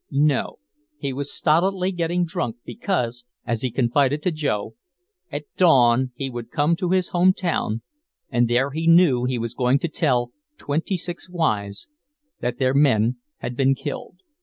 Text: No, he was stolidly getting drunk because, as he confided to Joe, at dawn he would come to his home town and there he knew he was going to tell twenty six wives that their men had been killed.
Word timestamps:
No, 0.09 0.57
he 0.97 1.13
was 1.13 1.31
stolidly 1.31 1.91
getting 1.91 2.25
drunk 2.25 2.55
because, 2.65 3.27
as 3.45 3.61
he 3.61 3.69
confided 3.69 4.23
to 4.23 4.31
Joe, 4.31 4.73
at 5.31 5.45
dawn 5.57 6.09
he 6.15 6.27
would 6.27 6.49
come 6.49 6.75
to 6.77 6.89
his 6.89 7.09
home 7.09 7.33
town 7.33 7.83
and 8.27 8.47
there 8.49 8.71
he 8.71 8.87
knew 8.87 9.25
he 9.25 9.37
was 9.37 9.53
going 9.53 9.77
to 9.77 9.87
tell 9.87 10.31
twenty 10.57 10.97
six 10.97 11.29
wives 11.29 11.87
that 12.39 12.57
their 12.57 12.73
men 12.73 13.17
had 13.41 13.55
been 13.55 13.75
killed. 13.75 14.17